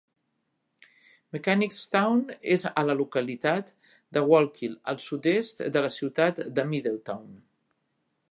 [1.35, 2.23] Mechanicstown
[2.55, 3.69] és a la localitat
[4.17, 7.29] de Walkill, al sud-est de la ciutat de Middletown.